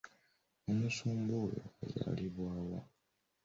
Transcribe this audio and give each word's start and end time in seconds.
Omusumba 0.69 1.33
oya 1.45 1.65
azaalibwa 1.85 2.53
wa? 2.69 2.81